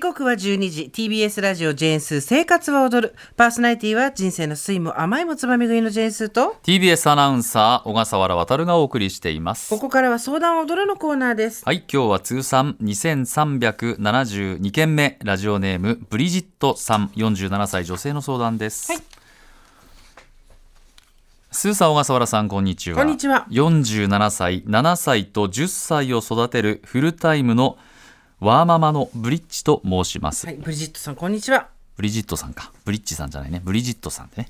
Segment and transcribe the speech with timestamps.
[0.00, 0.90] 時刻は12時。
[0.90, 3.14] TBS ラジオジェーンスー生活は踊る。
[3.36, 6.56] パーソナリティは人生の酸いも甘いもつまみ食いのジェーンスーと。
[6.62, 9.68] TBS アナウンサー小笠原渉がお送りしています。
[9.68, 11.66] ここからは相談を踊るのコーナーです。
[11.66, 15.18] はい今日は通算2372件目。
[15.22, 17.08] ラジオネームブリジットさん。
[17.08, 19.02] 47歳女性の相談です、はい。
[21.50, 22.96] スーさん小笠原さんこんにちは。
[22.96, 23.46] こんにちは。
[23.50, 27.76] 47歳7歳と10歳を育てるフルタイムの
[28.40, 31.68] ワーママのブリッジと申します、はいブリジットさんこんにちは
[32.00, 32.72] ブリジットさんか。
[32.86, 33.60] ブリッジさんじゃないね。
[33.62, 34.48] ブリジットさんね。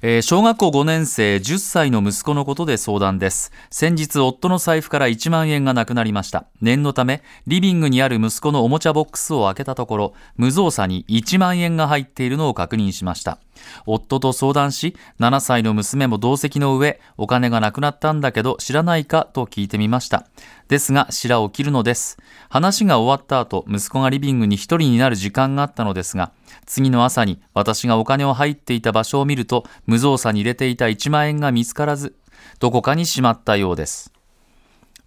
[0.00, 3.52] えー小学校5年生10歳の息子のことで相談です。
[3.70, 6.46] 先日夫の財布から1万円がなくなりました。
[6.62, 13.38] 念のため、リビングにある息子のおもちゃボックスを開けたところ、無造作に1万円が入っているのを確認しました。
[13.86, 20.26] 夫と相談し、7歳の娘も同席の上、お金がなくなったんだけど知らないかと聞いてみました。
[20.68, 22.18] ですが、白を切るのです。
[22.48, 26.32] 話が終わった後、息子がリビングに一人になる時間があったのですが、
[26.66, 32.14] 次の朝に私がお金を入っていた場所を見ると、無造作に入れていた1万円が見つからず、
[32.60, 34.12] どこかにしまったようです。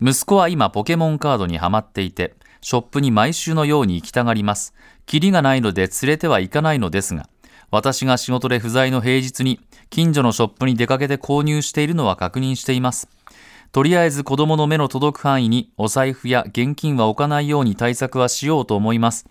[0.01, 4.73] 息子は今ポケモンカードにはまっていて、ショップに毎週のように行きたがります。
[5.05, 7.27] キリがないので連れてはいかないのですが、
[7.71, 13.09] 私が仕事で不在の平日に近所のショップに出かけて購入しているのは確認しています。
[13.71, 19.25] とりあえず子供の目の届く範囲にお財布や現金は置かないように対策はしようと思います。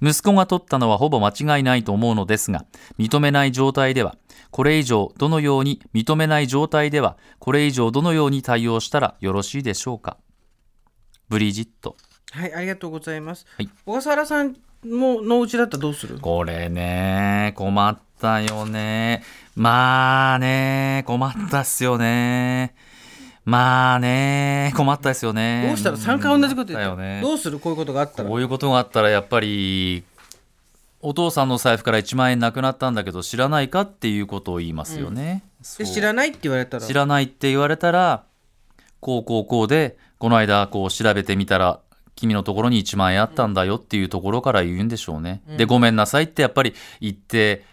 [0.00, 2.64] 息子が取ったのはほぼ間違いないと思うのですが、
[2.98, 4.16] 認めない状態では、
[4.50, 10.18] これ以上どのように、認めない状態では、これ以上どのように対応したらよろしいでしょうか。
[11.28, 11.96] ブリジット。
[12.32, 16.18] はいありがとうございます、はい小笠原さんものうちだったらどうする？
[16.18, 19.22] これね、困ったよね。
[19.54, 22.74] まあね、困ったっすよね。
[23.44, 25.66] まあね、困ったですよね。
[25.66, 27.20] どうしたら3回同じこと言っただよね。
[27.20, 27.58] どうする？
[27.58, 30.04] こういうことがあったらこういうことがあったらやっぱり
[31.00, 35.42] お父さんの財布から1万円なくなったんだけど知らないかっていうことを言いますよね。
[35.60, 36.86] そうで知らないって言われたら？
[36.86, 38.24] 知らないって言われたら
[39.00, 41.80] こうこうこうでこの間こう調べてみたら
[42.22, 45.42] 君のところに1万円あったんだよっていうところから言うんでしょうね。
[45.58, 47.64] でごめんなさいってやっぱり言って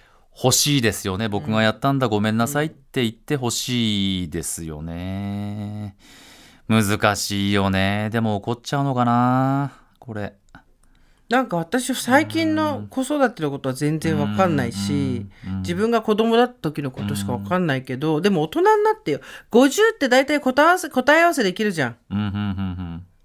[0.43, 1.29] 欲しいですよね。
[1.29, 5.95] 僕がやったんだごめんなさいって言って欲しいですよね。
[6.67, 8.09] 難しいよね。
[8.11, 10.33] でも怒っちゃうのかなこれ。
[11.29, 15.27] なんか私最近の子育てのことは全然わかんないし、
[15.61, 19.19] 自分が子供だった時のことしかわかんないけど、でも大人になってよ。
[19.51, 21.97] 50って大体答え合わせ答え合わせできるじゃん。
[22.09, 22.68] うんうんうん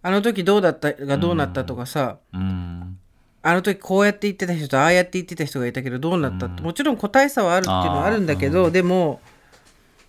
[0.07, 2.41] あの時どうだったがどうなったとかさ、うん。
[2.41, 2.99] うん
[3.47, 9.21] あの時こうやって言ってた人とああやって言ってた人がいたけどどうなったって、もちろん個体差はあるっていうのはあるんだけど、でも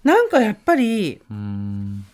[0.05, 2.05] なんかやっぱりうん。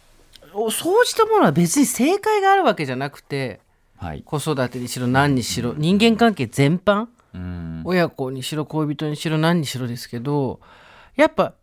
[0.54, 3.60] おそうしたものは別に正解があるわけじゃなくて
[3.98, 4.24] はい。
[4.24, 7.82] 子育てにしろ何にしろ人間関係全般うん。
[7.86, 10.60] 親子にしろ恋人にしろ何にしろですけど
[11.16, 11.54] やっぱ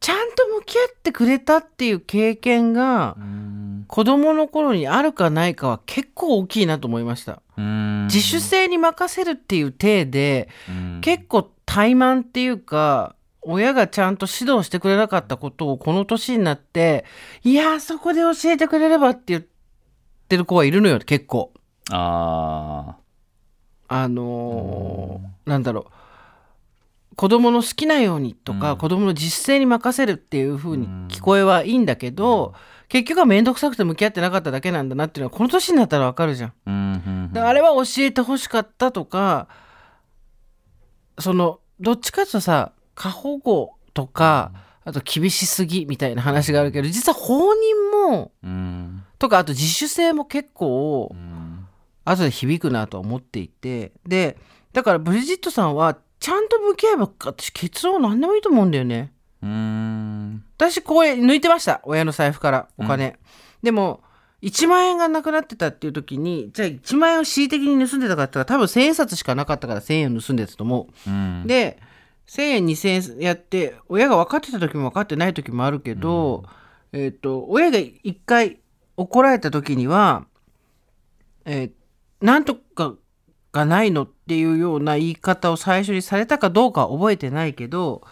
[0.00, 3.43] ちゃんと向き合ってくれたっていう経験がうん
[3.88, 7.40] 子供の頃にあるかないかは結構大きいなと思いました。
[7.56, 8.06] うん。
[8.06, 11.00] 自主性に任せるっていう体でうん。
[11.02, 17.04] 結構怠慢っていうか親がちゃんと指導してくれなかったことをこの年になって
[17.42, 19.44] いやーそこで教えてくれればって言っ
[20.28, 21.52] てる子はいるのよ結構。
[21.90, 22.96] あ
[23.88, 25.93] あのーなんだろう
[27.16, 32.54] 子供の好きなようにとか、子供の自主性に任せるっていう風に聞こえはいいんだけど、
[32.88, 36.50] 結局は面倒くさくて向き合ってなかっただけなんだなっていうのはこの年になったらわかるじゃん。
[36.50, 37.32] ーうんうん。
[37.32, 39.48] であれは教えてほしかったとか
[41.18, 44.52] そのどっちかっていうとさ過保護とか、
[44.84, 49.02] あと厳しすぎみたいな話があるけど実は放任もうん。
[49.18, 51.66] とかあと自主性も結構うん。
[52.04, 53.92] 後で響くなとは思っていて。
[54.06, 54.36] で
[54.72, 59.12] だからブリジットさんはちゃんと向き合えば私結論何でもいいと思うんだよね。
[59.42, 60.42] うん。
[60.56, 61.82] 私これ抜いてました。
[61.84, 63.18] 親の財布からお金、
[63.62, 64.00] でも
[64.40, 71.46] 1万円がなくなってたっていう時にじゃあ1万円を恣意的に盗んでたかったら多分1000円札しかなかったから1000円を盗んでたと思う、うん。
[71.46, 71.78] で
[72.26, 76.44] 1000円2000円やって親が分かってた時も分かってない時もあるけど、
[76.92, 78.60] えっ、と親が1回
[78.96, 80.24] 怒られた時には
[81.44, 81.70] えー
[82.22, 82.94] なんとか
[83.54, 88.02] がないのっていうような言い方を最初にされたかどうかは覚えてないけど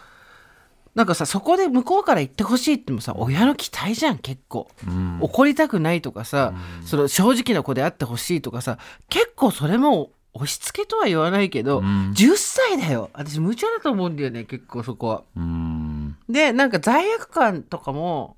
[0.95, 5.17] なんかさそこで向こうから言ってほしいってもさ親の期待じゃん結構、うん。
[5.21, 6.53] 怒りたくないとかさ、
[6.85, 8.77] その正直な子であってほしいとかさ
[9.09, 12.13] 結構それも押し付けとは言わないけど、うん。
[12.15, 13.09] 10歳だよ。
[13.13, 15.23] 私無茶だと思うんだよね結構そこは。
[15.35, 16.15] うん。
[16.29, 18.37] でなんか罪悪感とかも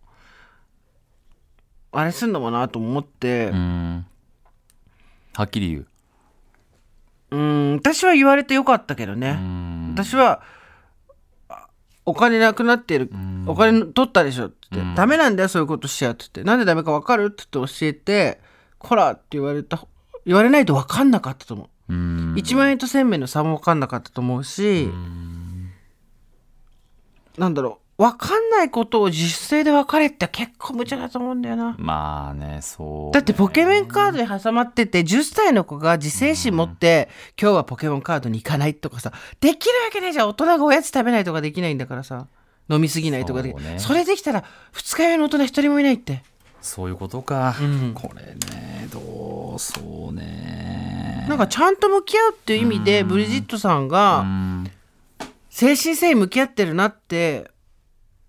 [1.92, 3.50] あれすんのもなと思って。
[3.50, 4.06] うん。
[5.34, 5.88] はっきり言う
[7.36, 9.94] うん私は言われてよかったけどうね、ん。
[9.94, 10.42] 私は
[11.50, 11.68] あ
[12.06, 13.46] お金なくなってる、ん。
[13.48, 14.68] お金取ったでしょって。
[14.72, 14.96] 言って、うん。
[14.96, 16.26] ダメなんだよそういうことしちゃうって。
[16.34, 18.40] 言ってなんでダメか分かるって言って教えて
[18.78, 19.86] こらって言われた
[20.26, 22.34] 言われないと分かんなかったと思う、うん。
[22.36, 24.90] 1万円と1000円の差も分かんなかったと思うし、
[27.38, 31.76] なんだろう分かんないことを自主性で分かれって結構無茶だと思うんだよな。
[31.80, 37.10] まあねそうだってポケモンカードに挟まってて10歳の子が自制心持って、
[37.42, 40.30] 今日はポケモンカードに行かないとかさできるわけないじゃん。
[40.30, 42.28] 大人がおやつ食べないとかできないんだからさ。
[42.68, 43.80] 飲みすぎないとかでそうね。
[43.80, 46.24] それできたら二日酔いの大人一人もいないって。
[46.62, 47.94] そういうことか、うん。
[47.94, 51.28] これねどうそうね。
[51.30, 54.72] なんかちゃんと向き合うっていう意味でブリジットさんうがん。
[55.52, 57.52] 精神性に向き合ってるなって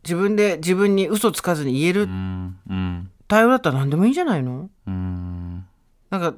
[0.07, 2.09] 自分で自分に嘘つかずに言える
[3.27, 4.71] 対応だったら何でもいいんじゃないの？
[4.87, 5.67] うん。
[6.11, 6.35] なんか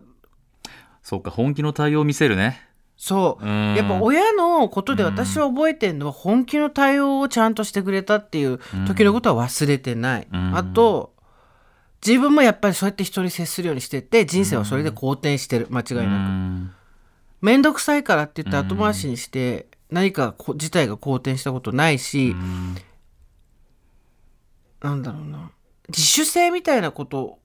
[1.02, 2.66] そうか本気の対応を見せるね。
[2.96, 3.44] そう。
[3.44, 3.74] うん。
[3.74, 10.56] やっぱ親のことで私は覚えてるのは本気の対応をちゃんとしてくれたっていう時のことは忘れてない、うん。
[10.56, 11.12] あと
[12.06, 15.66] 自分もやっぱりそうやって人に接するようにしてて人生はそれで好転してる。
[15.70, 16.06] 間違いなく。
[16.06, 16.70] うん。
[17.42, 22.76] 面倒くさいからって言って後回しにして何かこ自体が好転したことないし、うん
[24.82, 25.50] なんだろうな。
[25.88, 27.38] 自主性みたいなこと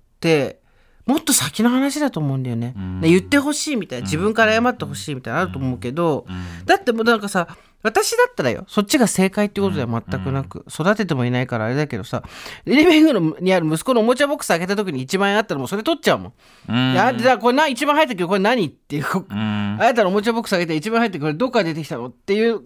[0.00, 0.60] って
[1.06, 2.74] もっと先の話だと思うんだよね。
[2.76, 3.00] うん。
[3.00, 6.64] で言ってほしいみたいな自分から謝ってほしいみたいなのあると思うけど、うん。
[6.64, 7.48] だってもうなんかさ
[7.82, 8.64] 私だったらよ。
[8.68, 12.22] そっちが正解ってことでは全くなく、育ててもいないからあれだけどさ
[12.64, 16.32] リビングのにある息子のおもちゃボックス開けた時に1万円あったらもうそれ取っちゃうもん。
[16.68, 16.92] うん。
[16.92, 19.36] いやじゃあこれな1万入ったけどこれ何っていう、こうん。
[19.36, 22.60] あなたのおもちゃボックス開けて1万入ってこれどっから出てきたのっていう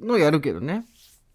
[0.00, 0.84] のをやるけどね。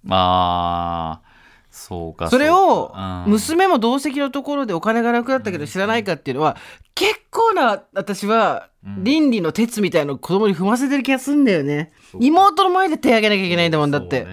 [0.03, 1.30] まあ
[1.71, 2.93] そうかそれを
[3.27, 6.57] 娘も同席のところでお金がなくなったけど知らないかっていうのは
[6.95, 11.93] 結構な私は倫理の鉄みたいなのを子供に踏ませてる気がするんだよね。
[12.19, 14.27] 妹の前で手挙げなきゃいけないんだもんだって、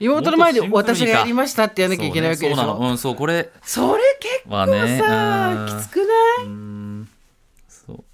[0.00, 2.62] 妹の前で私がやりましたってやらなきゃいけないわけでしょ。
[2.62, 2.90] そうねそうなの。
[2.90, 3.50] うんそうこれ。
[3.62, 4.66] それ結構
[4.98, 5.66] さ、うん。
[5.66, 6.04] きつくな
[6.44, 6.46] い？
[6.46, 7.08] うん。
[7.68, 8.04] そう。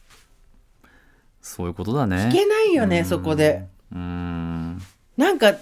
[1.43, 2.29] そういうことだね。
[2.29, 3.65] いけないよねそこで。
[3.93, 4.81] うん。
[5.17, 5.55] なんか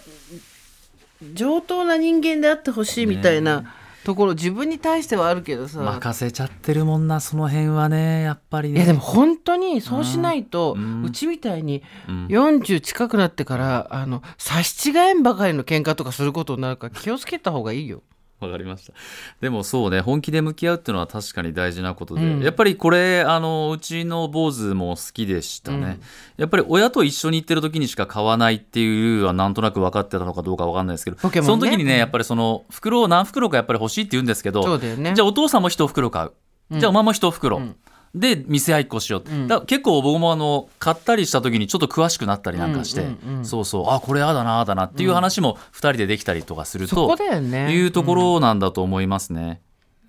[1.33, 3.75] 上等な人間であってほしいみたいな
[4.05, 8.77] ところ自分に対してはあるけどさ、任せちゃってるもんなその辺はねやっぱりね。
[8.77, 11.13] いやでも本当にそうしないと、ううん。
[11.13, 12.27] ちみたいにうん。
[12.27, 18.03] 40近くなってからあの差し違えんばかりの喧嘩とかすることになるから気をつけた方がいいよ。
[18.41, 18.93] わかりました。
[19.41, 22.43] でもそうね本気で向き合うっていうのは確かに大事なことで、うん。
[22.43, 26.01] やっぱりこれあのうちの坊主も好きでしたね、うん。
[26.37, 31.43] やっぱり親と一緒に行ってる時にしか買わないっていうはなんとなく分かってたのかどうか分かんないですけど、ね。
[31.43, 35.15] その時にねやっぱりその袋を何袋かやっぱり欲しいって言うんですけどね。
[35.15, 36.33] じゃあお父さんも一袋買う、
[36.71, 37.77] じゃあおまんも一袋、うん
[38.15, 39.49] で店合いっこしよう、うん。
[39.49, 43.37] だ結構僕もあの買ったりした時にちょっと詳しくなったりなんかして、うんうん。
[43.39, 43.91] うんそうそう。
[43.91, 47.73] あこれああだなああだなっていう話も2人でできたりとかすると、そこだよね。
[47.73, 49.61] いうところなんだと思いますね。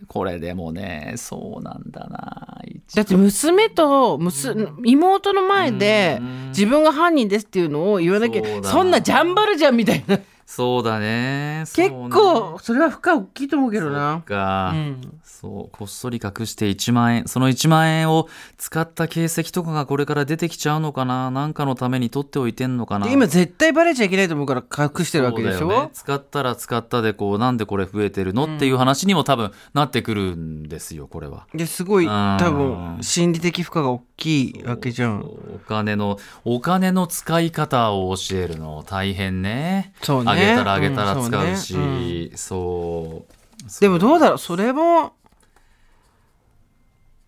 [0.08, 2.62] これでもねそうなんだな
[2.94, 6.46] だって娘と娘妹の前でうん。
[6.50, 11.66] 自分が犯人ですっていうのを言わなきゃそんなジャンバルじゃんみたいなそうだね。
[11.74, 14.22] 結構それは負荷大きいと思うけどな。
[14.24, 15.20] か、うん。
[15.24, 17.28] そうこっそり隠して1万円。
[17.28, 21.32] その1万円を使った形跡とかがこれから出てきちゃうのかな？
[21.32, 23.08] なんかのために取っておいてんのかな？
[23.08, 25.90] で今絶対バレちゃいけないと思うから隠してるわけでしょ、そうだよね。
[25.94, 28.46] 使ったら使ったでこうなんでこれ増えてるの？
[28.46, 31.48] っていう話にも多分なってくるんですよこれは。
[31.56, 32.38] ですごいうん。
[32.40, 35.22] 多分心理的負荷が大きいわけじゃん。
[35.22, 38.84] お金のお金の使い方を教えるの。
[38.88, 39.94] 大変ね。
[40.02, 41.84] そうねあげたらあげたらうん使うし、そう
[42.24, 43.82] ねそう。
[43.82, 45.14] でもどうだろうそれも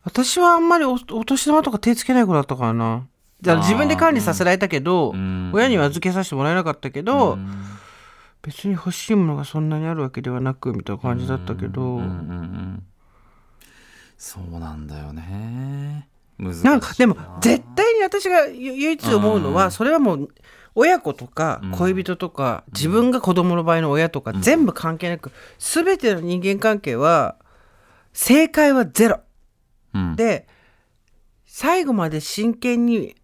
[0.04, 3.08] 私はあんまりおお年玉とか手つけない子だったからな。
[3.42, 5.52] だから自分で管理させられたけど、うん。
[5.54, 7.64] 親には預けさせてもらえなかったけど、うん。
[8.42, 12.84] 別に欲しいものがそんなにあるわけではなくみたいな感じだったけど、うんうんうん
[14.18, 16.08] そうなんだよね。
[16.40, 19.72] 難しいなんかでも絶対に私がゆ唯一思うのは、うん。
[19.72, 20.30] それはもう
[20.76, 21.72] 親子とかうん。
[21.72, 27.36] 恋人とか、自分が子供の場合の親とか、全部関係なく全ての人間関係は
[28.14, 29.20] 正解はゼロ。
[29.94, 30.16] うん。
[30.16, 30.48] で
[31.46, 33.16] 最後まで真剣に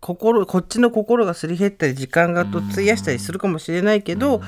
[0.00, 4.42] 心こっちの心がすり減ったり時間がと費やしたりするかもしれないけど、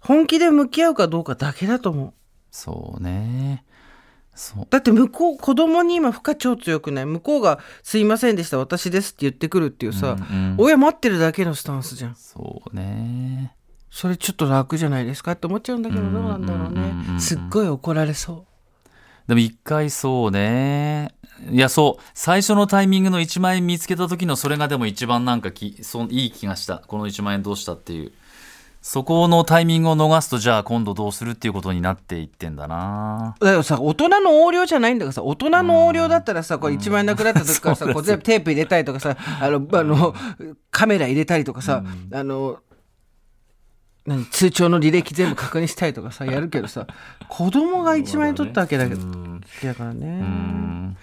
[0.00, 2.12] 本気で向き合うかどうかだけだと思う。
[2.50, 3.64] そうね
[4.70, 7.06] だって向こう子供に今負荷超強くない？
[7.06, 10.54] 向こうが「すいませんでした私です」って言ってくるっていうさ、うんうん。
[10.58, 12.14] 親待ってるだけのスタンスじゃん。
[12.14, 13.54] そうね。
[13.90, 16.76] それちょっと楽じゃないですかって思っちゃうんだけどうんどうなんだろううん。
[16.76, 18.46] うんうんすっごい怒られそ
[19.26, 21.14] でも一回そうね。
[21.50, 22.02] いやそう。
[22.14, 26.78] 最初のタイミングの1万円見つけた時のそれがでも一番なんかきそいい気がした。
[26.78, 28.12] この1万円どうしたっていう
[28.82, 33.34] そこのタイミングを逃すとじゃあ今度どうするっていうことになっていってんだな。
[33.38, 40.14] だからさ大人の横領じゃないんだからさ大人の横領だったらさこれ1万円なくなった時からさ こう全部テープ入れたりとかさあのあの
[40.70, 42.58] カメラ入れたりとかさ、あの
[44.06, 46.86] 何通帳の履歴全部確認したりとかさやるけどさ
[47.28, 49.02] 子供が1万円取ったわけだけど、
[49.62, 50.96] だからね、うん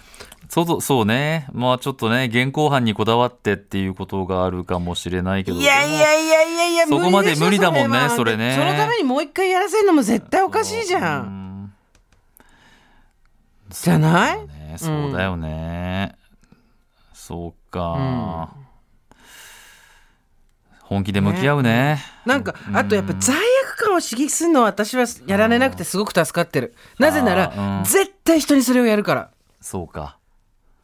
[0.50, 1.48] そうそうね。
[1.52, 8.10] まあちょっとね現行犯にこだわってっていうことがあるかもしれないけどいやいやいやいやいやそこまで無理だもんねは。
[8.10, 8.56] それね。
[8.58, 11.64] そのためにもう一回やらせるのも絶対おかしいじゃ、うん。
[11.66, 11.74] ん
[13.70, 14.48] じゃない？
[14.48, 14.76] ね。
[14.78, 16.16] そうだよね、
[17.14, 18.54] そうか、
[20.82, 22.00] 本気で向き合うね。
[22.26, 23.36] なんかあとやっぱ罪
[23.66, 26.74] 悪感を刺激するのは私はやられなくてすごく助かってる。
[27.00, 29.32] なぜなら絶対人にそれをやるから。
[29.60, 30.18] そうか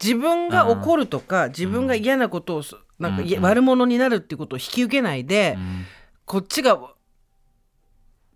[0.04, 5.84] 自分が怒るとか自分が嫌なことをそなんかいや悪者になるっていうことを引き受けないでうん。
[6.26, 6.78] こっちが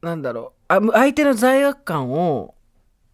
[0.03, 2.55] なんだろうあ相手の罪悪感を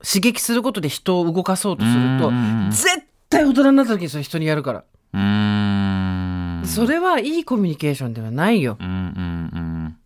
[0.05, 2.87] 刺激することで人を動かそうとするとうんうんうん絶
[3.29, 4.85] 対大人になった時にそれ人にやるから。
[5.15, 6.67] うーん。
[6.67, 8.77] それはいいコミュニケーションではないよ。
[8.81, 9.97] うんうん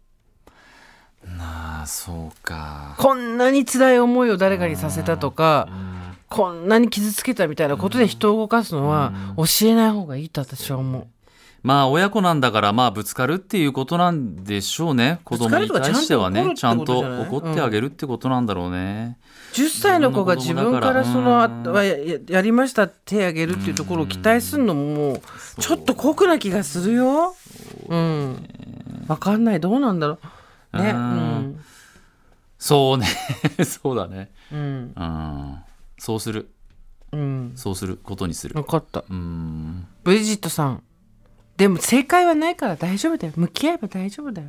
[1.26, 1.38] うん。
[1.38, 2.94] なあそうか。
[2.98, 5.68] こんなに辛い思いを誰かにさせたとか
[6.28, 11.06] こんなに傷つけたみたいなことで人を動かすのは教えない方がいいと私は思う。
[11.62, 19.18] まあ親子なんだからまあぶつかるっていうことなんでしょうね子供に対してはねちゃんと怒るってあげるってことなんだろうね、
[19.54, 25.20] 10歳の子が自分からそのあやややりました手あげるっていうところを期待するのももう
[25.58, 27.34] ちょっと酷な気がするよ。
[27.88, 28.48] うん。
[29.08, 30.18] わかんないどうなんだろ
[30.72, 30.78] う。
[30.78, 30.90] ね。
[30.90, 31.00] ううん
[31.54, 31.64] ん。
[32.58, 33.06] そうね
[33.64, 34.92] そうだねうん。
[34.96, 35.58] うん
[35.98, 36.50] そうする
[37.12, 37.52] うん。
[37.54, 39.04] そうすることにする分かった。
[39.08, 40.82] うんブリジットさん。
[41.56, 43.32] でも正解はないから大丈夫だよ。
[43.36, 44.48] 向き合えば大丈夫だよ。